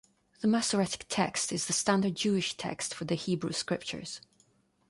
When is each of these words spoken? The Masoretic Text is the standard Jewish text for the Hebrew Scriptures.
The 0.39 0.47
Masoretic 0.47 1.05
Text 1.09 1.51
is 1.53 1.67
the 1.67 1.73
standard 1.73 2.15
Jewish 2.15 2.57
text 2.57 2.91
for 2.95 3.05
the 3.05 3.13
Hebrew 3.13 3.51
Scriptures. 3.51 4.19